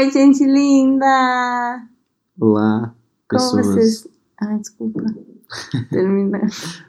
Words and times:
Oi, 0.00 0.10
gente 0.10 0.42
linda! 0.46 1.86
Olá, 2.40 2.94
Como 3.28 3.38
pessoas. 3.38 3.66
vocês. 3.66 4.08
Ah, 4.40 4.56
desculpa. 4.56 5.02
Termina. 5.92 6.40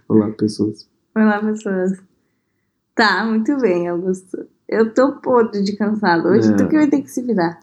Olá, 0.07 0.30
pessoas. 0.30 0.88
Olá, 1.13 1.42
pessoas. 1.42 1.92
Tá, 2.96 3.26
muito 3.26 3.58
bem, 3.58 3.89
Augusto. 3.89 4.47
Eu 4.66 4.94
tô 4.94 5.12
podre 5.18 5.62
de 5.62 5.76
cansado. 5.76 6.29
Hoje 6.29 6.54
É. 6.54 6.55
tu 6.55 6.70
que 6.70 6.78
vai 6.78 6.88
ter 6.89 7.02
que 7.02 7.11
se 7.11 7.21
virar. 7.21 7.60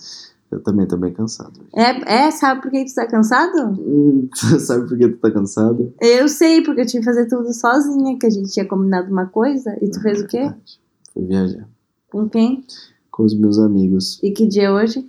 Eu 0.50 0.62
também 0.62 0.86
tô 0.86 0.98
bem 0.98 1.14
cansado. 1.14 1.58
É, 1.74 2.26
é 2.26 2.30
sabe 2.30 2.60
por 2.60 2.70
que 2.70 2.84
tu 2.84 2.94
tá 2.94 3.06
cansado? 3.06 3.70
Hum, 3.80 4.28
Sabe 4.60 4.86
por 4.86 4.98
que 4.98 5.08
tu 5.08 5.16
tá 5.16 5.30
cansado? 5.30 5.94
Eu 5.98 6.28
sei, 6.28 6.60
porque 6.62 6.82
eu 6.82 6.86
tive 6.86 6.98
que 6.98 7.04
fazer 7.06 7.26
tudo 7.26 7.54
sozinha, 7.54 8.18
que 8.18 8.26
a 8.26 8.30
gente 8.30 8.52
tinha 8.52 8.68
combinado 8.68 9.10
uma 9.10 9.24
coisa. 9.24 9.74
E 9.80 9.88
tu 9.88 9.98
fez 10.02 10.20
o 10.20 10.26
quê? 10.26 10.40
Verdade. 10.40 10.78
Fui 11.14 11.24
viajar 11.24 11.66
Com 12.10 12.28
quem? 12.28 12.62
com 13.10 13.24
os 13.24 13.34
meus 13.34 13.58
amigos. 13.58 14.20
E 14.22 14.30
que 14.30 14.46
dia 14.46 14.64
é 14.64 14.70
hoje? 14.70 15.08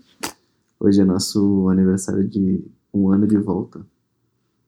Hoje 0.79 1.01
é 1.01 1.05
nosso 1.05 1.67
aniversário 1.67 2.25
de 2.25 2.63
um 2.93 3.09
ano 3.09 3.27
de 3.27 3.37
volta. 3.37 3.85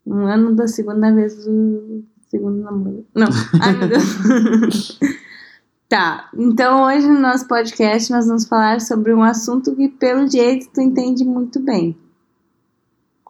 Um 0.05 0.25
ano 0.25 0.53
da 0.53 0.67
segunda 0.67 1.13
vez 1.13 1.45
do 1.45 2.03
segundo 2.29 2.61
namoro. 2.61 3.05
Não. 3.15 3.27
Ai, 3.61 3.77
meu 3.77 3.88
Deus. 3.88 4.99
tá. 5.88 6.29
Então 6.38 6.83
hoje 6.83 7.07
no 7.07 7.17
nosso 7.17 7.47
podcast 7.47 8.11
nós 8.11 8.27
vamos 8.27 8.45
falar 8.45 8.81
sobre 8.81 9.13
um 9.13 9.23
assunto 9.23 9.73
que, 9.73 9.88
pelo 9.88 10.29
jeito, 10.29 10.69
tu 10.73 10.81
entende 10.81 11.23
muito 11.23 11.61
bem. 11.61 11.97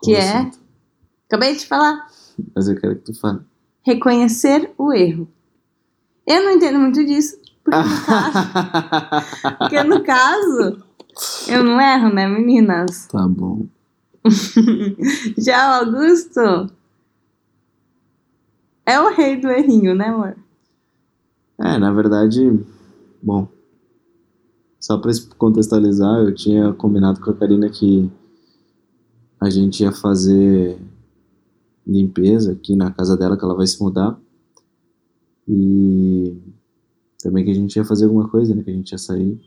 Que 0.02 0.16
é? 0.16 0.50
Acabei 1.28 1.56
de 1.56 1.68
falar. 1.68 2.08
Mas 2.56 2.68
eu 2.68 2.76
quero 2.76 2.96
que 2.96 3.04
tu 3.04 3.14
fale. 3.14 3.42
Reconhecer 3.84 4.72
o 4.76 4.92
erro. 4.92 5.28
Eu 6.26 6.44
não 6.44 6.52
entendo 6.54 6.80
muito 6.80 7.06
disso. 7.06 7.40
Porque 7.64 7.84
no 7.84 7.94
caso, 8.06 9.58
porque 9.60 9.84
no 9.84 10.04
caso 10.04 10.84
eu 11.48 11.64
não 11.64 11.80
erro, 11.80 12.14
né, 12.14 12.28
meninas? 12.28 13.08
tá 13.08 13.28
bom. 13.28 13.66
Já 15.38 15.82
o 15.82 15.86
Augusto 15.86 16.72
é 18.86 19.00
o 19.00 19.14
rei 19.14 19.40
do 19.40 19.50
errinho, 19.50 19.96
né, 19.96 20.06
amor? 20.08 20.36
É, 21.60 21.78
na 21.78 21.92
verdade, 21.92 22.60
bom. 23.22 23.48
Só 24.80 24.98
pra 24.98 25.12
contextualizar, 25.38 26.22
eu 26.22 26.34
tinha 26.34 26.74
combinado 26.74 27.22
com 27.22 27.30
a 27.30 27.36
Karina 27.36 27.70
que 27.70 28.12
a 29.40 29.50
gente 29.50 29.84
ia 29.84 29.92
fazer 29.92 30.80
limpeza 31.86 32.54
aqui 32.54 32.76
na 32.76 32.92
casa 32.92 33.16
dela, 33.16 33.38
que 33.38 33.44
ela 33.44 33.56
vai 33.56 33.68
se 33.68 33.82
mudar. 33.82 34.20
E 35.48 36.36
também 37.22 37.46
que 37.46 37.52
a 37.52 37.56
gente 37.56 37.76
ia 37.76 37.86
fazer 37.86 38.06
alguma 38.06 38.28
coisa, 38.28 38.56
né? 38.56 38.64
Que 38.64 38.72
a 38.72 38.74
gente 38.74 38.92
ia 38.92 38.98
sair. 38.98 39.40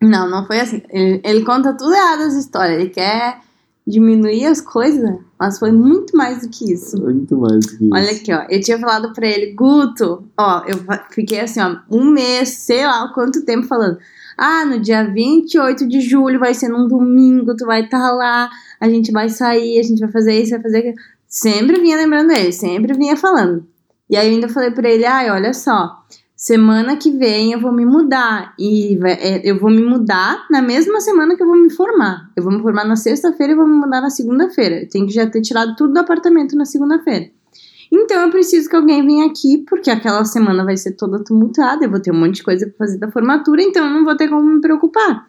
Não, 0.00 0.28
não 0.28 0.46
foi 0.46 0.60
assim. 0.60 0.82
Ele, 0.90 1.20
ele 1.24 1.44
conta 1.44 1.76
tudo 1.76 1.92
errado 1.92 2.22
as 2.22 2.34
histórias. 2.34 2.80
Ele 2.80 2.90
quer 2.90 3.40
diminuir 3.88 4.44
as 4.44 4.60
coisas, 4.60 5.18
mas 5.40 5.58
foi 5.58 5.72
muito 5.72 6.14
mais 6.14 6.42
do 6.42 6.50
que 6.50 6.70
isso. 6.72 7.00
Muito 7.00 7.34
mais 7.38 7.64
do 7.64 7.78
que 7.78 7.84
isso. 7.84 7.94
Olha 7.94 8.10
aqui, 8.10 8.32
ó. 8.32 8.44
Eu 8.50 8.60
tinha 8.60 8.78
falado 8.78 9.14
pra 9.14 9.26
ele, 9.26 9.54
Guto, 9.54 10.28
ó, 10.38 10.62
eu 10.66 10.76
fiquei 11.10 11.40
assim, 11.40 11.60
ó, 11.60 11.78
um 11.90 12.04
mês, 12.04 12.50
sei 12.50 12.86
lá 12.86 13.10
quanto 13.14 13.46
tempo 13.46 13.66
falando. 13.66 13.98
Ah, 14.36 14.66
no 14.66 14.78
dia 14.78 15.02
28 15.10 15.88
de 15.88 16.02
julho 16.02 16.38
vai 16.38 16.52
ser 16.52 16.68
num 16.68 16.86
domingo, 16.86 17.56
tu 17.56 17.64
vai 17.64 17.84
estar 17.84 18.12
lá, 18.12 18.50
a 18.78 18.88
gente 18.90 19.10
vai 19.10 19.30
sair, 19.30 19.80
a 19.80 19.82
gente 19.82 20.00
vai 20.00 20.12
fazer 20.12 20.38
isso, 20.38 20.50
vai 20.50 20.62
fazer 20.62 20.78
aquilo. 20.78 20.94
Sempre 21.26 21.80
vinha 21.80 21.96
lembrando 21.96 22.30
ele, 22.32 22.52
sempre 22.52 22.92
vinha 22.92 23.16
falando. 23.16 23.66
E 24.08 24.16
aí 24.16 24.28
eu 24.28 24.34
ainda 24.34 24.48
falei 24.48 24.70
pra 24.70 24.88
ele, 24.88 25.06
ai, 25.06 25.30
olha 25.30 25.54
só, 25.54 26.04
semana 26.38 26.96
que 26.96 27.10
vem 27.10 27.52
eu 27.52 27.60
vou 27.60 27.72
me 27.72 27.84
mudar. 27.84 28.54
E 28.56 28.96
é, 29.04 29.50
eu 29.50 29.58
vou 29.58 29.68
me 29.68 29.82
mudar 29.82 30.46
na 30.48 30.62
mesma 30.62 31.00
semana 31.00 31.36
que 31.36 31.42
eu 31.42 31.46
vou 31.46 31.56
me 31.56 31.68
formar. 31.68 32.30
Eu 32.36 32.44
vou 32.44 32.52
me 32.52 32.62
formar 32.62 32.84
na 32.84 32.94
sexta-feira 32.94 33.52
e 33.52 33.56
vou 33.56 33.66
me 33.66 33.74
mudar 33.74 34.00
na 34.00 34.08
segunda-feira. 34.08 34.82
Eu 34.82 34.88
tenho 34.88 35.06
que 35.06 35.12
já 35.12 35.28
ter 35.28 35.42
tirado 35.42 35.74
tudo 35.74 35.92
do 35.92 35.98
apartamento 35.98 36.56
na 36.56 36.64
segunda-feira. 36.64 37.28
Então 37.90 38.22
eu 38.22 38.30
preciso 38.30 38.70
que 38.70 38.76
alguém 38.76 39.04
venha 39.04 39.26
aqui, 39.26 39.64
porque 39.68 39.90
aquela 39.90 40.24
semana 40.24 40.64
vai 40.64 40.76
ser 40.76 40.92
toda 40.92 41.24
tumultuada, 41.24 41.84
eu 41.84 41.90
vou 41.90 41.98
ter 41.98 42.12
um 42.12 42.20
monte 42.20 42.36
de 42.36 42.42
coisa 42.42 42.66
pra 42.66 42.86
fazer 42.86 42.98
da 42.98 43.10
formatura, 43.10 43.62
então 43.62 43.86
eu 43.86 43.90
não 43.90 44.04
vou 44.04 44.14
ter 44.14 44.28
como 44.28 44.42
me 44.42 44.60
preocupar 44.60 45.26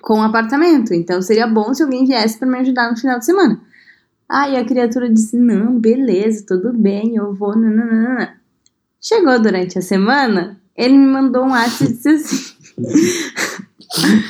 com 0.00 0.18
o 0.18 0.22
apartamento. 0.22 0.94
Então 0.94 1.22
seria 1.22 1.46
bom 1.46 1.72
se 1.74 1.82
alguém 1.82 2.06
viesse 2.06 2.38
pra 2.38 2.48
me 2.48 2.58
ajudar 2.58 2.90
no 2.90 2.96
final 2.96 3.18
de 3.18 3.26
semana. 3.26 3.60
Aí 4.28 4.56
a 4.56 4.64
criatura 4.64 5.08
disse: 5.08 5.36
Não, 5.36 5.78
beleza, 5.78 6.44
tudo 6.48 6.72
bem, 6.72 7.14
eu 7.16 7.34
vou. 7.34 7.54
Nananana. 7.54 8.43
Chegou 9.06 9.38
durante 9.38 9.78
a 9.78 9.82
semana, 9.82 10.58
ele 10.74 10.96
me 10.96 11.04
mandou 11.06 11.44
um 11.44 11.50
WhatsApp 11.50 11.84
e 11.84 11.92
disse 11.92 12.08
assim: 12.08 12.54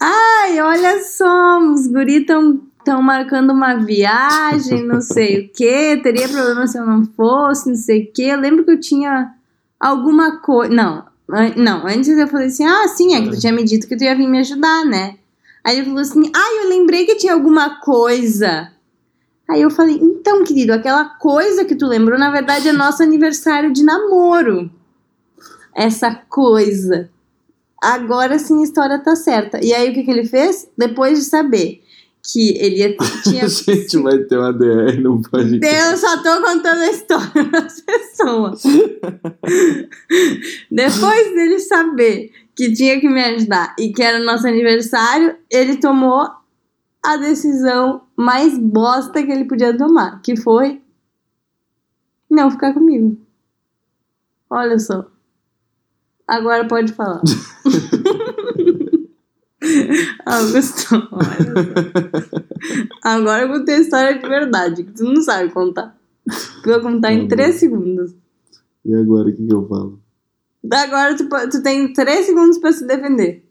Ai, 0.00 0.58
olha 0.62 1.04
só, 1.04 1.60
os 1.60 1.86
guris 1.86 2.22
estão 2.22 3.02
marcando 3.02 3.52
uma 3.52 3.74
viagem, 3.74 4.82
não 4.82 5.02
sei 5.02 5.40
o 5.40 5.52
que, 5.52 6.00
teria 6.02 6.26
problema 6.26 6.66
se 6.66 6.78
eu 6.78 6.86
não 6.86 7.04
fosse, 7.04 7.68
não 7.68 7.76
sei 7.76 8.04
o 8.04 8.12
que. 8.14 8.22
Eu 8.22 8.40
lembro 8.40 8.64
que 8.64 8.70
eu 8.70 8.80
tinha 8.80 9.30
alguma 9.78 10.38
coisa. 10.38 10.72
Não, 10.72 11.04
não, 11.54 11.86
antes 11.86 12.08
eu 12.08 12.26
falei 12.26 12.46
assim: 12.46 12.64
ah, 12.64 12.88
sim, 12.88 13.14
é 13.14 13.20
que 13.20 13.28
tu 13.28 13.38
tinha 13.38 13.52
me 13.52 13.62
dito 13.62 13.86
que 13.86 13.94
tu 13.94 14.04
ia 14.04 14.16
vir 14.16 14.26
me 14.26 14.38
ajudar, 14.38 14.86
né? 14.86 15.18
Aí 15.62 15.76
ele 15.76 15.84
falou 15.84 16.00
assim: 16.00 16.32
ah, 16.34 16.62
eu 16.62 16.70
lembrei 16.70 17.04
que 17.04 17.16
tinha 17.16 17.34
alguma 17.34 17.78
coisa. 17.78 18.72
Aí 19.48 19.62
eu 19.62 19.70
falei: 19.70 19.98
então, 20.00 20.42
querido, 20.44 20.72
aquela 20.72 21.04
coisa 21.04 21.64
que 21.64 21.74
tu 21.74 21.86
lembrou, 21.86 22.18
na 22.18 22.30
verdade, 22.30 22.68
é 22.68 22.72
nosso 22.72 23.02
aniversário 23.02 23.72
de 23.72 23.82
namoro. 23.82 24.70
Essa 25.74 26.14
coisa. 26.28 27.10
Agora 27.82 28.38
sim 28.38 28.60
a 28.60 28.64
história 28.64 28.98
tá 28.98 29.14
certa. 29.14 29.62
E 29.62 29.74
aí 29.74 29.90
o 29.90 29.92
que, 29.92 30.04
que 30.04 30.10
ele 30.10 30.24
fez? 30.24 30.66
Depois 30.76 31.18
de 31.18 31.24
saber 31.24 31.82
que 32.24 32.56
ele 32.56 32.76
ia, 32.76 32.96
tinha 33.22 33.44
a 33.44 33.48
gente 33.48 33.98
vai 33.98 34.18
ter 34.20 34.38
uma 34.38 34.52
DR 34.52 34.98
no 35.00 35.20
podcast. 35.20 35.76
eu 35.76 35.96
só 35.98 36.22
tô 36.22 36.42
contando 36.42 36.80
a 36.80 36.90
história 36.90 37.44
das 37.52 37.80
pessoas. 37.82 38.62
Depois 40.70 41.34
dele 41.34 41.58
saber 41.58 42.32
que 42.56 42.72
tinha 42.72 42.98
que 42.98 43.08
me 43.08 43.22
ajudar 43.22 43.74
e 43.78 43.92
que 43.92 44.02
era 44.02 44.18
nosso 44.20 44.46
aniversário, 44.46 45.36
ele 45.50 45.76
tomou 45.76 46.30
a 47.04 47.16
decisão 47.18 48.02
mais 48.16 48.56
bosta 48.58 49.22
que 49.22 49.30
ele 49.30 49.44
podia 49.44 49.76
tomar, 49.76 50.22
que 50.22 50.36
foi 50.36 50.80
não 52.30 52.50
ficar 52.50 52.72
comigo. 52.72 53.18
Olha 54.48 54.78
só. 54.78 55.06
Agora 56.26 56.66
pode 56.66 56.92
falar. 56.94 57.20
Augusto, 60.24 60.94
olha 61.12 61.42
só. 61.42 62.40
Agora 63.02 63.42
eu 63.42 63.48
vou 63.48 63.64
ter 63.64 63.74
a 63.74 63.80
história 63.80 64.18
de 64.18 64.26
verdade, 64.26 64.84
que 64.84 64.92
tu 64.92 65.04
não 65.04 65.20
sabe 65.20 65.52
contar. 65.52 65.96
Eu 66.64 66.80
vou 66.80 66.92
contar 66.92 67.12
em 67.12 67.28
Tá 67.28 67.36
3 67.36 67.54
segundos. 67.54 68.14
E 68.84 68.94
agora, 68.94 69.28
o 69.28 69.32
que, 69.34 69.46
que 69.46 69.52
eu 69.52 69.66
falo? 69.68 70.00
Agora 70.72 71.14
tu, 71.16 71.28
tu 71.50 71.62
tem 71.62 71.92
3 71.92 72.24
segundos 72.26 72.58
pra 72.58 72.72
se 72.72 72.86
defender. 72.86 73.43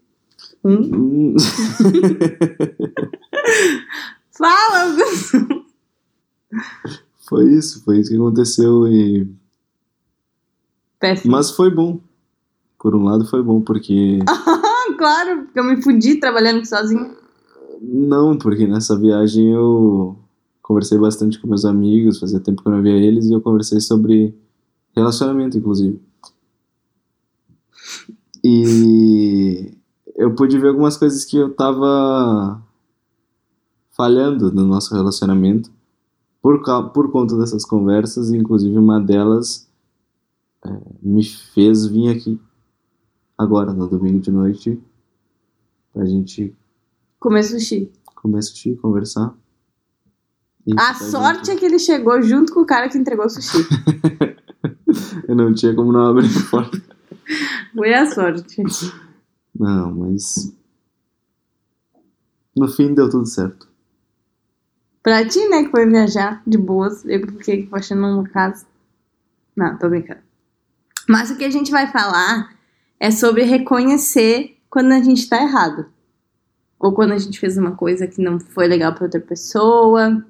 Um. 0.64 1.36
Hum. 1.36 1.36
Fala, 4.32 4.84
Augusto! 4.84 5.64
foi 7.28 7.54
isso, 7.54 7.84
foi 7.84 8.00
isso 8.00 8.10
que 8.12 8.16
aconteceu 8.16 8.88
e... 8.88 9.28
Péssimo. 11.00 11.32
Mas 11.32 11.52
foi 11.52 11.70
bom. 11.70 12.00
Por 12.80 12.96
um 12.96 13.04
lado 13.04 13.26
foi 13.26 13.44
bom, 13.44 13.62
porque... 13.62 14.20
Claro, 14.98 15.44
porque 15.44 15.60
eu 15.60 15.64
me 15.64 15.82
fudi 15.82 16.16
trabalhando 16.16 16.66
sozinho. 16.66 17.16
Não, 17.82 18.38
porque 18.38 18.68
nessa 18.68 18.98
viagem 18.98 19.52
eu 19.52 20.18
conversei 20.62 20.98
bastante 20.98 21.40
com 21.40 21.48
meus 21.48 21.66
amigos, 21.66 22.20
fazia 22.20 22.40
tempo 22.40 22.62
que 22.62 22.68
eu 22.70 22.74
não 22.74 22.82
via 22.82 22.94
eles, 22.94 23.26
e 23.26 23.34
eu 23.34 23.42
conversei 23.42 23.82
sobre 23.82 24.34
relacionamento, 24.96 25.58
inclusive. 25.58 26.00
E 28.44 29.23
eu 30.16 30.34
pude 30.36 30.58
ver 30.58 30.70
algumas 30.70 30.98
coisas 30.98 31.26
que 31.26 31.38
eu 31.38 31.54
tava 31.54 32.62
falhando 33.92 34.52
no 34.52 34.66
nosso 34.66 34.94
relacionamento 34.96 35.72
por, 36.42 36.62
por 36.92 37.12
conta 37.12 37.38
dessas 37.38 37.64
conversas, 37.66 38.32
inclusive 38.32 38.78
uma 38.78 39.00
delas 39.00 39.68
é, 40.66 40.70
me 41.02 41.24
fez 41.24 41.86
vir 41.86 42.10
aqui 42.10 42.40
agora, 43.38 43.74
no 43.74 43.88
domingo 43.88 44.20
de 44.20 44.32
noite, 44.32 44.82
pra 45.94 46.06
gente 46.06 46.54
Comer 47.20 47.44
sushi. 47.44 47.92
comer 48.16 48.42
sushi, 48.42 48.76
conversar. 48.76 49.34
E 50.66 50.74
A 50.78 50.94
sorte 50.94 51.42
é 51.50 51.54
junto. 51.54 51.60
que 51.60 51.66
ele 51.66 51.80
chegou 51.80 52.22
junto 52.22 52.54
com 52.54 52.62
o 52.62 52.66
cara 52.66 52.88
que 52.90 52.98
entregou 52.98 53.26
o 53.26 53.30
sushi. 53.30 53.58
Eu 55.28 55.36
não 55.36 55.54
tinha 55.54 55.74
como 55.76 55.92
não 55.92 56.06
abrir 56.06 56.28
a 56.28 56.50
porta. 56.50 56.82
Foi 57.76 57.94
a 57.94 58.06
sorte. 58.10 58.62
Não, 59.56 59.94
mas. 59.94 60.54
No 62.56 62.68
fim 62.68 62.94
deu 62.94 63.10
tudo 63.10 63.26
certo. 63.26 63.68
Pra 65.02 65.28
ti, 65.28 65.48
né, 65.50 65.64
que 65.66 65.72
foi 65.72 65.86
viajar 65.88 66.42
de 66.48 66.58
boas, 66.58 67.04
eu 67.06 67.28
fiquei 67.28 67.68
achando 67.72 68.06
uma 68.06 68.28
casa. 68.30 68.66
Não, 69.56 69.78
tô 69.78 69.90
brincando. 69.90 70.22
Mas 71.10 71.30
o 71.30 71.38
que 71.38 71.44
a 71.44 71.50
gente 71.50 71.72
vai 71.72 71.92
falar 71.92 72.56
é 73.00 73.12
sobre 73.12 73.44
reconhecer 73.44 74.58
quando 74.70 74.94
a 74.94 75.02
gente 75.02 75.28
tá 75.28 75.42
errado. 75.42 75.88
Ou 76.80 76.94
quando 76.94 77.12
a 77.12 77.18
gente 77.18 77.40
fez 77.40 77.58
uma 77.58 77.72
coisa 77.76 78.08
que 78.08 78.22
não 78.22 78.40
foi 78.40 78.68
legal 78.68 78.94
pra 78.94 79.06
outra 79.06 79.20
pessoa. 79.20 80.26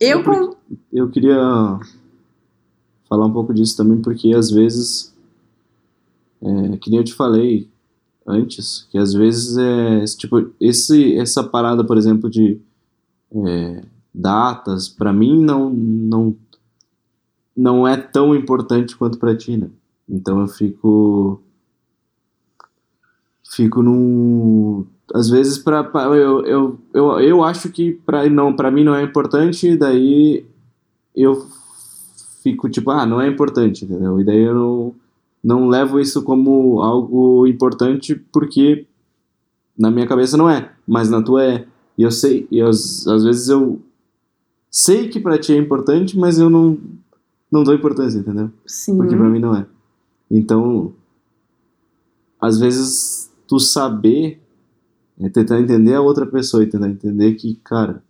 Eu, 0.00 0.24
com- 0.24 0.56
Eu 0.92 1.10
queria 1.10 1.36
falar 3.08 3.26
um 3.26 3.32
pouco 3.32 3.52
disso 3.52 3.76
também, 3.76 4.00
porque 4.00 4.32
às 4.34 4.50
vezes, 4.50 5.14
é, 6.40 6.76
que 6.78 6.88
nem 6.90 6.98
eu 6.98 7.04
te 7.04 7.14
falei 7.14 7.70
antes, 8.26 8.86
que 8.90 8.98
às 8.98 9.12
vezes 9.12 9.56
é 9.56 10.04
tipo 10.16 10.50
esse 10.60 11.16
essa 11.16 11.42
parada, 11.42 11.84
por 11.84 11.96
exemplo, 11.96 12.30
de 12.30 12.60
é, 13.34 13.82
datas, 14.14 14.88
pra 14.88 15.12
mim 15.12 15.42
não 15.42 15.70
não 15.70 16.36
não 17.56 17.86
é 17.86 17.96
tão 17.96 18.34
importante 18.34 18.96
quanto 18.96 19.18
pra 19.18 19.36
ti, 19.36 19.56
né? 19.56 19.68
Então 20.08 20.40
eu 20.40 20.48
fico 20.48 21.42
fico 23.48 23.82
num 23.82 24.86
às 25.14 25.28
vezes 25.28 25.58
para 25.58 25.90
eu, 26.16 26.44
eu, 26.46 26.80
eu, 26.94 27.20
eu 27.20 27.44
acho 27.44 27.68
que 27.70 27.92
para 27.92 28.28
não 28.30 28.54
para 28.54 28.70
mim 28.70 28.82
não 28.82 28.94
é 28.94 29.02
importante 29.02 29.76
daí 29.76 30.46
eu 31.14 31.46
fico 32.42 32.68
tipo 32.70 32.90
ah 32.90 33.04
não 33.04 33.20
é 33.20 33.28
importante 33.28 33.84
entendeu 33.84 34.18
e 34.20 34.24
daí 34.24 34.38
eu 34.38 34.54
não, 34.54 34.94
não 35.42 35.68
levo 35.68 35.98
isso 35.98 36.22
como 36.22 36.80
algo 36.80 37.46
importante 37.46 38.14
porque 38.14 38.86
na 39.76 39.90
minha 39.90 40.06
cabeça 40.06 40.36
não 40.36 40.48
é 40.48 40.72
mas 40.86 41.10
na 41.10 41.22
tua 41.22 41.44
é 41.44 41.66
e 41.96 42.02
eu 42.02 42.10
sei 42.10 42.46
e 42.50 42.60
às, 42.60 43.06
às 43.06 43.24
vezes 43.24 43.48
eu 43.48 43.80
sei 44.70 45.08
que 45.08 45.20
pra 45.20 45.38
ti 45.38 45.52
é 45.52 45.56
importante 45.56 46.18
mas 46.18 46.38
eu 46.38 46.48
não 46.48 46.78
não 47.50 47.62
dou 47.62 47.74
importância 47.74 48.18
entendeu 48.18 48.50
sim. 48.66 48.96
porque 48.96 49.16
pra 49.16 49.28
mim 49.28 49.38
não 49.38 49.54
é. 49.54 49.66
Então, 50.34 50.94
às 52.40 52.58
vezes, 52.58 53.30
tu 53.46 53.60
saber 53.60 54.40
é 55.20 55.28
tentar 55.28 55.60
entender 55.60 55.94
a 55.94 56.00
outra 56.00 56.24
pessoa 56.24 56.62
e 56.62 56.66
tentar 56.66 56.88
entender 56.88 57.34
que, 57.34 57.56
cara, 57.56 58.02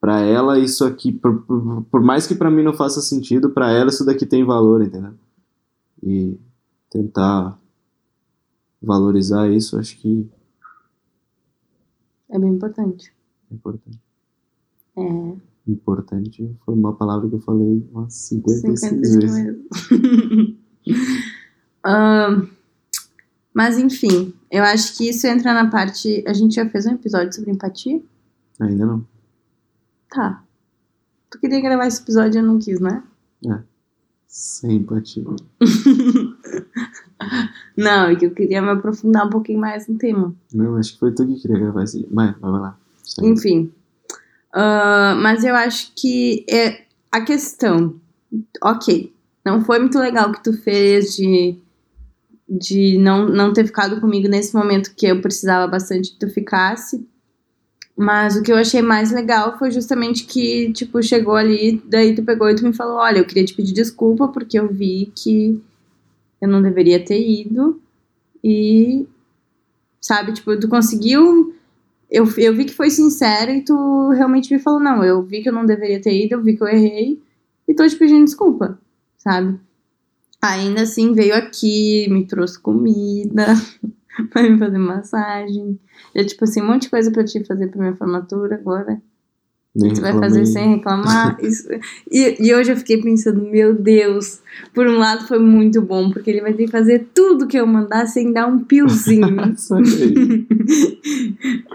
pra 0.00 0.20
ela 0.20 0.58
isso 0.58 0.84
aqui, 0.84 1.12
por, 1.12 1.42
por, 1.42 1.84
por 1.88 2.02
mais 2.02 2.26
que 2.26 2.34
pra 2.34 2.50
mim 2.50 2.64
não 2.64 2.74
faça 2.74 3.00
sentido, 3.00 3.50
pra 3.50 3.70
ela 3.70 3.88
isso 3.88 4.04
daqui 4.04 4.26
tem 4.26 4.44
valor, 4.44 4.82
entendeu? 4.82 5.12
E 6.02 6.38
tentar 6.90 7.58
valorizar 8.80 9.48
isso, 9.50 9.78
acho 9.78 9.96
que 9.98 10.28
É 12.28 12.38
bem 12.38 12.50
importante. 12.50 13.12
é 13.50 13.54
importante. 13.54 14.00
É. 14.96 15.36
Importante 15.66 16.56
foi 16.64 16.74
uma 16.74 16.92
palavra 16.94 17.28
que 17.28 17.36
eu 17.36 17.40
falei 17.40 17.86
umas 17.92 18.12
56 18.14 18.80
55 18.80 19.20
vezes. 19.20 20.58
mas 23.54 23.78
enfim, 23.78 24.34
eu 24.50 24.64
acho 24.64 24.96
que 24.96 25.08
isso 25.08 25.26
entra 25.26 25.54
na 25.54 25.70
parte. 25.70 26.24
A 26.26 26.32
gente 26.32 26.56
já 26.56 26.68
fez 26.68 26.86
um 26.86 26.92
episódio 26.92 27.32
sobre 27.32 27.52
empatia? 27.52 28.02
Ainda 28.60 28.86
não. 28.86 29.06
Tá. 30.10 30.44
Tu 31.30 31.38
queria 31.38 31.60
gravar 31.60 31.86
esse 31.86 32.02
episódio 32.02 32.38
e 32.38 32.42
eu 32.42 32.46
não 32.46 32.58
quis, 32.58 32.80
né? 32.80 33.02
Sem 34.32 34.76
empatia. 34.76 35.22
Não, 37.76 38.06
é 38.06 38.16
que 38.16 38.24
eu 38.24 38.30
queria 38.30 38.62
me 38.62 38.70
aprofundar 38.70 39.26
um 39.26 39.30
pouquinho 39.30 39.60
mais 39.60 39.86
no 39.86 39.98
tema. 39.98 40.34
Não, 40.54 40.74
acho 40.76 40.94
que 40.94 41.00
foi 41.00 41.14
tu 41.14 41.26
que 41.26 41.38
queria 41.38 41.58
gravar 41.58 41.84
esse. 41.84 42.08
Vai, 42.10 42.34
vai 42.40 42.50
lá. 42.50 42.78
Segue. 43.04 43.28
Enfim. 43.28 43.70
Ah, 44.50 45.14
mas 45.20 45.44
eu 45.44 45.54
acho 45.54 45.92
que 45.94 46.46
é 46.48 46.86
a 47.12 47.20
questão. 47.20 48.00
Ok, 48.64 49.12
não 49.44 49.62
foi 49.66 49.78
muito 49.78 49.98
legal 49.98 50.30
o 50.30 50.32
que 50.32 50.42
tu 50.42 50.54
fez 50.54 51.14
de, 51.14 51.58
de 52.48 52.96
não, 52.96 53.28
não 53.28 53.52
ter 53.52 53.66
ficado 53.66 54.00
comigo 54.00 54.28
nesse 54.28 54.54
momento 54.54 54.94
que 54.96 55.04
eu 55.04 55.20
precisava 55.20 55.70
bastante 55.70 56.12
que 56.12 56.18
tu 56.18 56.30
ficasse. 56.30 57.06
Mas 57.96 58.36
o 58.36 58.42
que 58.42 58.50
eu 58.50 58.56
achei 58.56 58.80
mais 58.80 59.12
legal 59.12 59.58
foi 59.58 59.70
justamente 59.70 60.24
que, 60.24 60.72
tipo, 60.72 61.02
chegou 61.02 61.34
ali, 61.34 61.82
daí 61.86 62.14
tu 62.14 62.22
pegou 62.22 62.48
e 62.48 62.54
tu 62.54 62.64
me 62.64 62.72
falou, 62.72 62.96
olha, 62.96 63.18
eu 63.18 63.24
queria 63.24 63.44
te 63.44 63.54
pedir 63.54 63.72
desculpa 63.72 64.28
porque 64.28 64.58
eu 64.58 64.68
vi 64.68 65.12
que 65.14 65.62
eu 66.40 66.48
não 66.48 66.62
deveria 66.62 67.04
ter 67.04 67.20
ido. 67.20 67.80
E, 68.42 69.06
sabe, 70.00 70.32
tipo, 70.32 70.58
tu 70.58 70.68
conseguiu 70.68 71.54
eu, 72.12 72.28
eu 72.36 72.54
vi 72.54 72.66
que 72.66 72.74
foi 72.74 72.90
sincero 72.90 73.50
e 73.50 73.64
tu 73.64 74.10
realmente 74.10 74.52
me 74.52 74.60
falou, 74.60 74.78
não, 74.78 75.02
eu 75.02 75.22
vi 75.22 75.42
que 75.42 75.48
eu 75.48 75.52
não 75.52 75.64
deveria 75.64 76.00
ter 76.00 76.14
ido, 76.26 76.34
eu 76.34 76.42
vi 76.42 76.54
que 76.54 76.62
eu 76.62 76.68
errei 76.68 77.18
e 77.66 77.74
tô 77.74 77.88
te 77.88 77.96
pedindo 77.96 78.26
desculpa, 78.26 78.78
sabe? 79.16 79.58
Ainda 80.42 80.82
assim 80.82 81.14
veio 81.14 81.34
aqui, 81.34 82.06
me 82.10 82.26
trouxe 82.26 82.60
comida 82.60 83.46
pra 84.30 84.42
me 84.42 84.58
fazer 84.58 84.78
massagem. 84.78 85.78
Eu, 86.14 86.26
tipo 86.26 86.44
assim, 86.44 86.60
um 86.62 86.66
monte 86.66 86.82
de 86.82 86.90
coisa 86.90 87.10
pra 87.10 87.24
te 87.24 87.44
fazer 87.44 87.68
pra 87.68 87.80
minha 87.80 87.96
formatura 87.96 88.54
agora. 88.56 89.00
Nem 89.74 89.94
Você 89.94 90.02
vai 90.02 90.12
fazer 90.20 90.44
sem 90.44 90.74
reclamar. 90.76 91.38
Isso- 91.42 91.66
E, 92.10 92.36
e 92.46 92.54
hoje 92.54 92.70
eu 92.72 92.76
fiquei 92.76 93.00
pensando, 93.00 93.40
meu 93.40 93.74
Deus, 93.74 94.40
por 94.74 94.86
um 94.86 94.98
lado 94.98 95.26
foi 95.26 95.38
muito 95.38 95.80
bom, 95.80 96.10
porque 96.10 96.30
ele 96.30 96.42
vai 96.42 96.52
ter 96.52 96.66
que 96.66 96.70
fazer 96.70 97.08
tudo 97.14 97.46
que 97.46 97.56
eu 97.56 97.66
mandar 97.66 98.06
sem 98.06 98.34
dar 98.34 98.46
um 98.46 98.58
piozinho. 98.58 99.26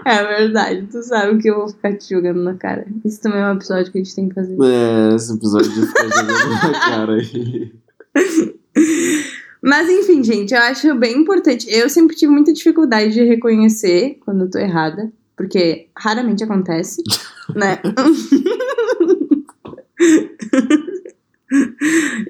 É 0.06 0.24
verdade, 0.24 0.86
tu 0.90 1.02
sabe 1.02 1.40
que 1.42 1.50
eu 1.50 1.56
vou 1.56 1.68
ficar 1.68 1.92
te 1.96 2.08
jogando 2.14 2.42
na 2.42 2.54
cara. 2.54 2.86
Isso 3.04 3.20
também 3.20 3.40
é 3.40 3.48
um 3.50 3.54
episódio 3.54 3.90
que 3.92 3.98
a 3.98 4.02
gente 4.02 4.14
tem 4.14 4.28
que 4.28 4.34
fazer. 4.34 4.56
É, 4.62 5.14
esse 5.14 5.34
episódio 5.34 5.70
de 5.72 5.86
ficar 5.86 6.08
jogando 6.08 6.48
na 6.50 6.72
cara 6.80 7.12
aí. 7.14 7.72
Mas 9.62 9.88
enfim, 9.88 10.22
gente, 10.22 10.54
eu 10.54 10.60
acho 10.60 10.94
bem 10.94 11.16
importante. 11.18 11.66
Eu 11.70 11.88
sempre 11.88 12.16
tive 12.16 12.32
muita 12.32 12.52
dificuldade 12.52 13.12
de 13.12 13.24
reconhecer 13.24 14.18
quando 14.24 14.42
eu 14.42 14.50
tô 14.50 14.58
errada, 14.58 15.12
porque 15.36 15.88
raramente 15.96 16.44
acontece, 16.44 17.02
né? 17.54 17.80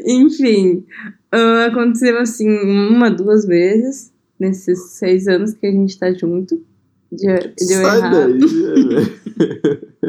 enfim, 0.07 0.87
ah, 1.31 1.67
aconteceu 1.67 2.19
assim 2.19 2.49
uma, 2.49 3.11
duas 3.11 3.45
vezes 3.45 4.11
nesses 4.39 4.93
seis 4.93 5.27
anos 5.27 5.53
que 5.55 5.67
a 5.67 5.73
gente 5.73 5.99
tá 5.99 6.13
junto. 6.13 6.63
De, 7.11 7.27
de 7.27 7.73
eu 7.73 7.83
Sai 7.83 7.99
errar. 7.99 8.11
daí, 8.11 8.39
velho. 8.39 9.19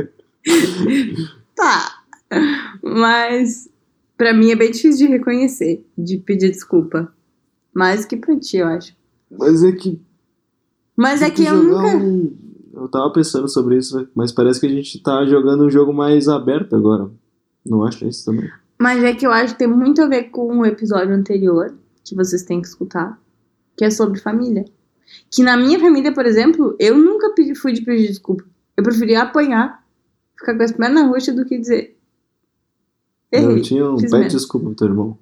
Tá. 1.55 2.03
Mas 2.81 3.69
pra 4.19 4.33
mim 4.33 4.51
é 4.51 4.55
bem 4.55 4.69
difícil 4.69 5.07
de 5.07 5.13
reconhecer, 5.13 5.83
de 5.97 6.17
pedir 6.17 6.51
desculpa. 6.51 7.11
Mais 7.73 8.05
que 8.05 8.17
pra 8.17 8.37
ti, 8.37 8.57
eu 8.57 8.67
acho. 8.67 8.93
Mas 9.31 9.63
é 9.63 9.71
que. 9.71 9.99
Mas 10.95 11.21
é 11.21 11.25
tem 11.29 11.35
que 11.35 11.45
eu 11.45 11.63
nunca. 11.63 11.97
um- 11.97 12.37
Eu 12.73 12.87
tava 12.87 13.11
pensando 13.11 13.47
sobre 13.49 13.77
isso, 13.77 14.07
mas 14.13 14.31
parece 14.31 14.59
que 14.59 14.65
a 14.65 14.69
gente 14.69 15.01
tá 15.01 15.25
jogando 15.25 15.65
um 15.65 15.69
jogo 15.71 15.91
mais 15.93 16.27
aberto 16.27 16.75
agora. 16.75 17.09
Não 17.65 17.83
acha 17.83 18.05
isso 18.07 18.25
também? 18.25 18.49
Mas 18.79 19.03
é 19.03 19.13
que 19.13 19.25
eu 19.25 19.31
acho 19.31 19.53
que 19.53 19.59
tem 19.59 19.67
muito 19.67 20.01
a 20.01 20.07
ver 20.07 20.25
com 20.25 20.59
o 20.59 20.65
episódio 20.65 21.13
anterior, 21.13 21.73
que 22.03 22.15
vocês 22.15 22.43
têm 22.43 22.61
que 22.61 22.67
escutar, 22.67 23.19
que 23.77 23.83
é 23.85 23.89
sobre 23.89 24.19
família. 24.19 24.65
Que 25.31 25.43
na 25.43 25.57
minha 25.57 25.79
família, 25.79 26.13
por 26.13 26.25
exemplo, 26.25 26.75
eu 26.79 26.97
nunca 26.97 27.31
pedi, 27.33 27.55
fui 27.55 27.73
de 27.73 27.81
pedir 27.81 28.07
desculpa. 28.07 28.43
Eu 28.77 28.83
preferia 28.83 29.23
apanhar, 29.23 29.83
ficar 30.37 30.55
com 30.55 30.63
as 30.63 30.71
pernas 30.71 31.07
roxas 31.07 31.35
do 31.35 31.45
que 31.45 31.57
dizer. 31.57 31.97
Não 33.31 33.51
Errei. 33.51 33.61
tinha 33.61 33.89
um. 33.89 33.99
fiz 33.99 34.09
Pede 34.09 34.23
merda. 34.23 34.35
desculpa 34.35 34.65
pro 34.67 34.75
teu 34.75 34.87
irmão. 34.87 35.17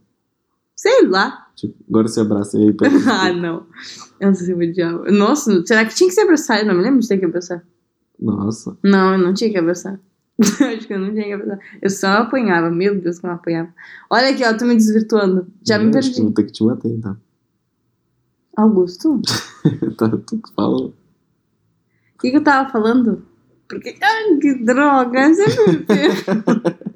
Sei 0.75 1.07
lá. 1.07 1.47
Tipo, 1.55 1.75
agora 1.89 2.07
se 2.07 2.19
abraça 2.19 2.57
aí 2.57 2.67
e 2.67 2.73
pede 2.73 2.95
ah, 3.09 3.33
não. 3.33 3.65
Eu 4.19 4.27
não 4.27 4.35
sei 4.35 4.53
o 4.53 4.73
diabo. 4.73 5.11
Nossa, 5.11 5.65
será 5.65 5.83
que 5.85 5.95
tinha 5.95 6.07
que 6.07 6.13
se 6.13 6.21
abraçar? 6.21 6.59
Eu 6.59 6.67
não 6.67 6.75
me 6.75 6.83
lembro 6.83 6.99
de 6.99 7.07
ter 7.07 7.17
que 7.17 7.25
abraçar. 7.25 7.63
Nossa. 8.19 8.77
Não, 8.83 9.13
eu 9.13 9.17
não 9.17 9.33
tinha 9.33 9.49
que 9.49 9.57
abraçar. 9.57 9.99
Acho 10.39 10.87
que 10.87 10.93
eu 10.93 10.99
não 10.99 11.11
tinha 11.11 11.25
que 11.25 11.33
abraçar. 11.33 11.59
Eu 11.81 11.89
só 11.89 12.07
apanhava. 12.09 12.69
Meu 12.69 12.99
Deus, 12.99 13.19
como 13.19 13.33
eu 13.33 13.37
apanhava. 13.37 13.73
Olha 14.09 14.29
aqui, 14.29 14.43
ó, 14.45 14.55
tô 14.55 14.65
me 14.65 14.75
desvirtuando. 14.75 15.47
Já 15.65 15.79
me 15.79 15.91
Eu 15.91 15.97
Acho 15.97 16.09
que 16.09 16.15
perdi. 16.15 16.21
vou 16.21 16.33
ter 16.33 16.43
que 16.43 16.51
te 16.51 16.63
bater, 16.63 16.91
então. 16.91 17.17
Augusto? 18.55 19.21
tá, 19.97 20.09
tu 20.09 20.37
que 20.37 20.53
fala. 20.55 20.77
O 20.77 20.93
que, 22.19 22.31
que 22.31 22.37
eu 22.37 22.43
tava 22.43 22.69
falando? 22.71 23.23
Porque. 23.67 23.95
Ai, 24.01 24.37
que 24.39 24.63
droga! 24.63 25.33
Você 25.33 25.71
me 25.71 25.77
perco. 25.79 26.86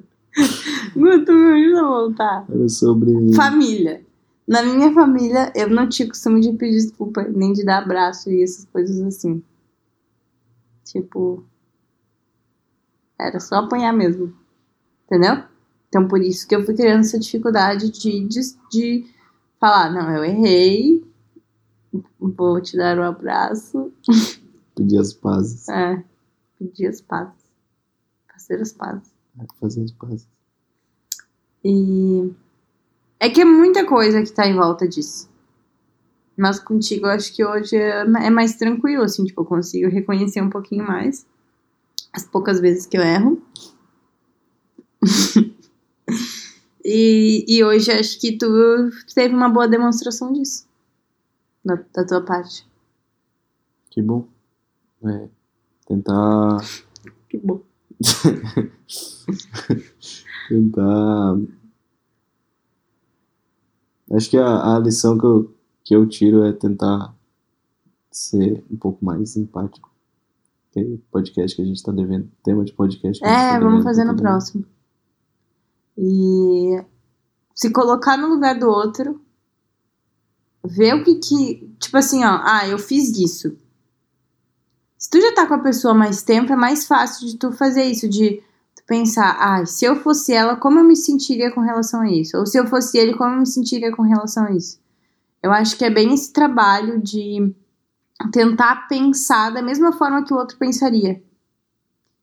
Guto, 0.94 1.32
me 1.32 1.64
ajuda 1.64 1.80
a 1.80 1.88
voltar. 1.88 2.46
Era 2.48 2.68
sobre. 2.68 3.34
Família. 3.34 4.04
Na 4.46 4.62
minha 4.62 4.92
família, 4.92 5.52
eu 5.54 5.70
não 5.70 5.88
tinha 5.88 6.08
costume 6.08 6.40
de 6.40 6.52
pedir 6.52 6.76
desculpa, 6.76 7.22
nem 7.22 7.52
de 7.52 7.64
dar 7.64 7.78
abraço 7.78 8.30
e 8.30 8.42
essas 8.42 8.64
coisas 8.66 9.00
assim. 9.00 9.42
Tipo. 10.84 11.44
Era 13.18 13.38
só 13.38 13.56
apanhar 13.56 13.92
mesmo. 13.92 14.34
Entendeu? 15.06 15.44
Então, 15.88 16.08
por 16.08 16.20
isso 16.20 16.48
que 16.48 16.56
eu 16.56 16.64
fui 16.64 16.74
criando 16.74 17.00
essa 17.00 17.18
dificuldade 17.18 17.90
de, 17.90 18.26
de, 18.26 18.40
de 18.70 19.06
falar: 19.60 19.92
não, 19.92 20.10
eu 20.10 20.24
errei, 20.24 21.04
vou 22.18 22.60
te 22.60 22.76
dar 22.76 22.98
um 22.98 23.02
abraço. 23.02 23.92
Pedir 24.74 24.98
as 24.98 25.12
pazes. 25.12 25.68
É, 25.68 26.02
pedir 26.58 26.86
as 26.86 27.02
pazes. 27.02 27.44
Fazer 28.32 28.60
as 28.60 28.72
pazes. 28.72 29.12
Fazer 29.60 29.82
as 29.82 29.92
pazes. 29.92 30.31
E 31.64 32.32
é 33.20 33.30
que 33.30 33.40
é 33.40 33.44
muita 33.44 33.86
coisa 33.86 34.22
que 34.22 34.32
tá 34.32 34.46
em 34.46 34.56
volta 34.56 34.88
disso. 34.88 35.30
Mas 36.36 36.58
contigo, 36.58 37.06
eu 37.06 37.10
acho 37.10 37.32
que 37.32 37.44
hoje 37.44 37.76
é 37.76 38.00
é 38.00 38.30
mais 38.30 38.56
tranquilo, 38.56 39.04
assim, 39.04 39.24
tipo, 39.24 39.42
eu 39.42 39.44
consigo 39.44 39.88
reconhecer 39.88 40.40
um 40.40 40.50
pouquinho 40.50 40.86
mais 40.86 41.26
as 42.12 42.24
poucas 42.24 42.60
vezes 42.60 42.86
que 42.86 42.96
eu 42.96 43.02
erro. 43.02 43.40
e, 46.84 47.44
e 47.48 47.64
hoje 47.64 47.90
acho 47.90 48.20
que 48.20 48.36
tu 48.36 48.46
teve 49.14 49.34
uma 49.34 49.48
boa 49.48 49.68
demonstração 49.68 50.32
disso. 50.32 50.66
Da, 51.64 51.76
da 51.94 52.04
tua 52.04 52.22
parte. 52.22 52.66
Que 53.90 54.02
bom. 54.02 54.26
É, 55.04 55.28
tentar. 55.86 56.58
Que 57.28 57.38
bom. 57.38 57.60
tentar. 60.52 61.36
Acho 64.12 64.30
que 64.30 64.36
a, 64.36 64.76
a 64.76 64.78
lição 64.78 65.16
que 65.16 65.24
eu, 65.24 65.54
que 65.84 65.96
eu 65.96 66.06
tiro 66.06 66.44
é 66.44 66.52
tentar 66.52 67.14
ser 68.10 68.62
um 68.70 68.76
pouco 68.76 69.02
mais 69.04 69.36
empático. 69.36 69.90
Aquele 70.70 70.98
podcast 71.10 71.56
que 71.56 71.62
a 71.62 71.64
gente 71.64 71.82
tá 71.82 71.92
devendo. 71.92 72.30
Tema 72.42 72.64
de 72.64 72.72
podcast 72.72 73.20
que 73.20 73.26
a 73.26 73.30
gente 73.30 73.40
É, 73.40 73.52
tá 73.52 73.58
vamos 73.58 73.78
devendo 73.78 73.84
fazer 73.84 74.04
pra 74.04 74.12
no 74.12 74.18
próximo. 74.18 74.64
E 75.96 76.82
se 77.54 77.70
colocar 77.70 78.16
no 78.16 78.28
lugar 78.28 78.58
do 78.58 78.68
outro, 78.68 79.20
ver 80.64 80.94
o 80.94 81.04
que 81.04 81.16
que. 81.16 81.74
Tipo 81.78 81.96
assim, 81.96 82.24
ó, 82.24 82.40
ah, 82.42 82.66
eu 82.68 82.78
fiz 82.78 83.16
isso. 83.18 83.56
Se 84.98 85.10
tu 85.10 85.20
já 85.20 85.34
tá 85.34 85.46
com 85.46 85.54
a 85.54 85.58
pessoa 85.58 85.92
mais 85.92 86.22
tempo, 86.22 86.52
é 86.52 86.56
mais 86.56 86.86
fácil 86.86 87.26
de 87.26 87.36
tu 87.36 87.50
fazer 87.52 87.84
isso, 87.84 88.08
de 88.08 88.42
pensar, 88.86 89.36
ah, 89.38 89.64
se 89.64 89.84
eu 89.84 89.96
fosse 89.96 90.32
ela, 90.32 90.56
como 90.56 90.78
eu 90.78 90.84
me 90.84 90.96
sentiria 90.96 91.50
com 91.50 91.60
relação 91.60 92.00
a 92.00 92.10
isso? 92.10 92.36
Ou 92.36 92.46
se 92.46 92.58
eu 92.58 92.66
fosse 92.66 92.98
ele, 92.98 93.14
como 93.14 93.34
eu 93.34 93.38
me 93.40 93.46
sentiria 93.46 93.92
com 93.92 94.02
relação 94.02 94.46
a 94.46 94.52
isso? 94.52 94.80
Eu 95.42 95.52
acho 95.52 95.76
que 95.76 95.84
é 95.84 95.90
bem 95.90 96.14
esse 96.14 96.32
trabalho 96.32 97.00
de 97.00 97.54
tentar 98.32 98.88
pensar 98.88 99.50
da 99.50 99.62
mesma 99.62 99.92
forma 99.92 100.24
que 100.24 100.32
o 100.32 100.36
outro 100.36 100.56
pensaria. 100.56 101.22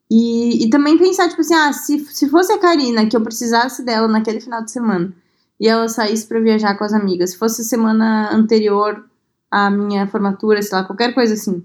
E, 0.10 0.66
e 0.66 0.70
também 0.70 0.98
pensar, 0.98 1.30
tipo 1.30 1.42
assim, 1.42 1.54
ah, 1.54 1.72
se, 1.72 2.00
se 2.06 2.30
fosse 2.30 2.52
a 2.52 2.58
Karina, 2.58 3.06
que 3.06 3.16
eu 3.16 3.22
precisasse 3.22 3.84
dela 3.84 4.08
naquele 4.08 4.40
final 4.40 4.64
de 4.64 4.72
semana, 4.72 5.14
e 5.60 5.68
ela 5.68 5.88
saísse 5.88 6.26
pra 6.26 6.40
viajar 6.40 6.76
com 6.78 6.84
as 6.84 6.94
amigas, 6.94 7.32
se 7.32 7.38
fosse 7.38 7.64
semana 7.64 8.34
anterior 8.34 9.06
à 9.52 9.70
minha 9.70 10.08
formatura, 10.08 10.62
sei 10.62 10.78
lá, 10.78 10.84
qualquer 10.84 11.14
coisa 11.14 11.34
assim. 11.34 11.64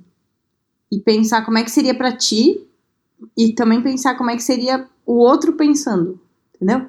E 0.91 1.01
pensar 1.01 1.45
como 1.45 1.59
é 1.59 1.63
que 1.63 1.71
seria 1.71 1.95
pra 1.95 2.13
ti, 2.13 2.67
e 3.37 3.53
também 3.53 3.83
pensar 3.83 4.17
como 4.17 4.31
é 4.31 4.37
que 4.37 4.43
seria 4.43 4.89
o 5.07 5.15
outro 5.15 5.55
pensando, 5.55 6.21
entendeu? 6.55 6.89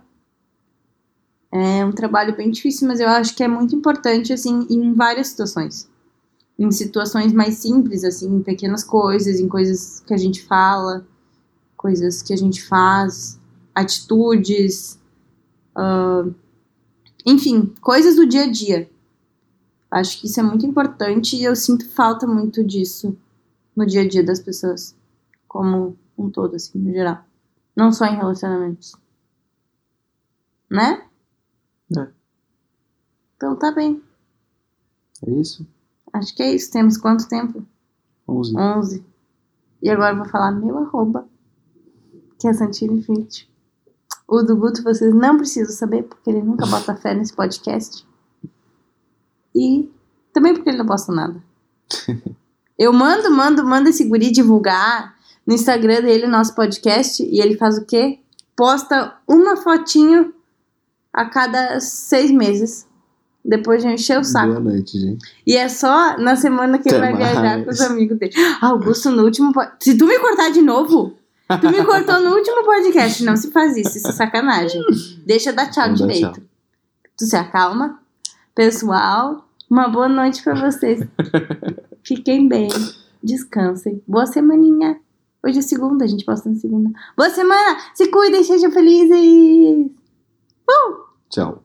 É 1.52 1.86
um 1.86 1.92
trabalho 1.92 2.36
bem 2.36 2.52
difícil, 2.52 2.88
mas 2.88 3.00
eu 3.00 3.08
acho 3.08 3.36
que 3.36 3.44
é 3.44 3.48
muito 3.48 3.76
importante, 3.76 4.34
assim, 4.34 4.68
em 4.70 4.94
várias 4.94 5.28
situações. 5.28 5.90
Em 6.60 6.70
situações 6.72 7.32
mais 7.32 7.56
simples, 7.56 8.04
assim, 8.04 8.28
em 8.28 8.44
pequenas 8.44 8.84
coisas, 8.84 9.40
em 9.40 9.48
coisas 9.48 10.02
que 10.06 10.14
a 10.14 10.18
gente 10.18 10.44
fala, 10.44 11.06
coisas 11.78 12.22
que 12.22 12.34
a 12.34 12.36
gente 12.36 12.64
faz, 12.64 13.40
atitudes, 13.74 15.00
ah, 15.76 16.26
enfim, 17.26 17.74
coisas 17.82 18.16
do 18.16 18.26
dia 18.26 18.44
a 18.44 18.52
dia. 18.52 18.90
Acho 19.90 20.20
que 20.20 20.28
isso 20.28 20.40
é 20.40 20.44
muito 20.44 20.66
importante 20.66 21.36
e 21.36 21.44
eu 21.44 21.56
sinto 21.56 21.88
falta 21.90 22.28
muito 22.28 22.64
disso 22.64 23.18
no 23.76 23.86
dia 23.86 24.02
a 24.02 24.08
dia 24.08 24.24
das 24.24 24.40
pessoas, 24.40 24.96
como 25.48 25.98
um 26.18 26.30
todo, 26.30 26.56
assim, 26.56 26.78
no 26.80 26.92
geral. 26.92 27.24
Não 27.76 27.92
só 27.92 28.06
em 28.06 28.16
relacionamentos. 28.16 28.96
Né? 30.70 31.06
É. 31.98 32.08
Então 33.36 33.56
tá 33.56 33.72
bem. 33.72 34.02
É 35.26 35.32
isso? 35.32 35.68
Acho 36.14 36.36
que 36.36 36.44
é 36.44 36.54
isso. 36.54 36.72
Temos 36.72 36.98
quanto 36.98 37.28
tempo? 37.28 37.66
11. 38.28 38.58
11. 38.58 39.06
E 39.82 39.90
agora 39.90 40.14
eu 40.14 40.18
vou 40.18 40.26
falar 40.26 40.52
meu 40.52 40.78
arroba, 40.78 41.28
que 42.40 42.48
é 42.48 42.54
Santino 42.54 42.98
Infinity. 42.98 43.50
O 44.28 44.42
do 44.42 44.56
Guto 44.56 44.82
vocês 44.82 45.14
não 45.14 45.38
precisam 45.38 45.76
saber, 45.76 46.04
porque 46.04 46.30
ele 46.30 46.42
nunca 46.42 46.66
bota 46.66 46.96
fé 46.96 47.14
nesse 47.14 47.34
podcast. 47.34 48.08
E 49.54 49.92
também 50.34 50.54
porque 50.54 50.70
ele 50.70 50.80
não 50.80 50.86
posta 50.86 51.12
nada. 51.12 51.42
Eu 52.78 52.92
mando, 52.92 53.32
mando, 53.32 53.64
mando 53.64 53.88
esse 53.88 54.04
guri 54.04 54.32
divulgar 54.32 55.15
no 55.46 55.54
Instagram 55.54 56.02
dele 56.02 56.28
nosso 56.28 56.56
podcast 56.56 57.24
e 57.24 57.40
ele 57.40 57.56
faz 57.58 57.78
o 57.78 57.86
quê? 57.86 58.20
Posta 58.56 59.14
uma 59.28 59.58
fotinho 59.58 60.34
a 61.14 61.26
cada 61.26 61.80
seis 61.80 62.32
meses. 62.32 62.88
Depois 63.48 63.84
de 63.84 63.88
encher 63.90 64.20
o 64.20 64.24
saco. 64.24 64.48
Boa 64.48 64.60
noite, 64.60 65.00
gente. 65.00 65.24
E 65.46 65.56
é 65.56 65.70
só 65.70 66.18
na 66.18 66.36
semana 66.36 66.80
que 66.80 66.90
ele 66.90 66.98
Até 66.98 67.12
vai 67.12 67.16
viajar 67.16 67.64
com 67.64 67.70
os 67.70 67.78
mais. 67.78 67.92
amigos 67.92 68.18
dele. 68.18 68.34
Ah, 68.60 68.70
Augusto, 68.70 69.12
no 69.12 69.24
último. 69.24 69.52
Se 69.80 69.96
tu 69.96 70.08
me 70.08 70.18
cortar 70.18 70.50
de 70.50 70.64
novo, 70.64 71.16
tu 71.62 71.70
me 71.70 71.86
cortou 71.86 72.20
no 72.22 72.36
último 72.36 72.64
podcast. 72.66 73.24
Não 73.24 73.38
se 73.38 73.52
faz 73.52 73.78
isso, 73.78 74.00
isso 74.00 74.08
é 74.08 74.12
sacanagem. 74.14 74.82
Deixa 75.28 75.52
eu 75.52 75.56
dar 75.56 75.70
tchau 75.70 75.84
Vamos 75.84 76.00
dar 76.00 76.08
direito. 76.08 76.42
Tu 77.16 77.26
se 77.26 77.36
acalma. 77.36 78.00
Pessoal, 78.56 79.48
uma 79.70 79.88
boa 79.90 80.10
noite 80.10 80.42
pra 80.42 80.56
vocês. 80.56 81.02
Fiquem 82.04 82.48
bem. 82.48 82.70
Descansem. 83.24 84.02
Boa 84.08 84.26
semaninha. 84.26 85.00
Hoje 85.46 85.60
é 85.60 85.62
segunda, 85.62 86.04
a 86.04 86.08
gente 86.08 86.26
posta 86.26 86.50
na 86.50 86.56
segunda. 86.56 86.90
Boa 87.16 87.30
semana! 87.30 87.78
Se 87.94 88.10
cuidem, 88.10 88.44
sejam 88.44 88.72
felizes! 88.72 89.92
Tchau. 91.30 91.65